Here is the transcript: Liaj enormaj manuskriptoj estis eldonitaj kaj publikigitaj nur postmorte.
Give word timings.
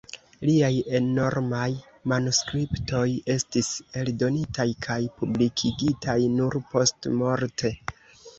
Liaj 0.47 0.69
enormaj 0.99 1.65
manuskriptoj 2.13 3.01
estis 3.33 3.69
eldonitaj 4.05 4.67
kaj 4.87 4.97
publikigitaj 5.21 6.17
nur 6.41 6.59
postmorte. 6.75 7.73